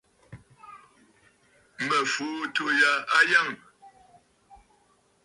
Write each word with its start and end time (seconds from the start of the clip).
Mǝ̀ 1.87 2.01
fùu 2.11 2.35
àtû 2.45 2.65
yâ 2.79 2.91
natt. 2.99 3.59